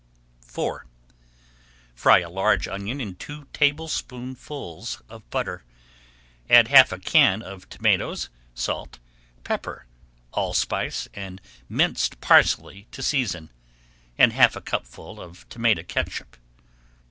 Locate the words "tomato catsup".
15.49-16.35